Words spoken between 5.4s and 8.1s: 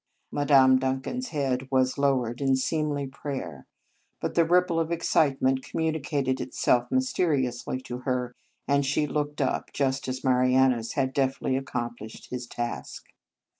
commu nicated itself mysteriously to